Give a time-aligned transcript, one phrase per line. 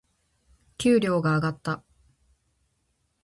[0.79, 1.83] 給料が上がった。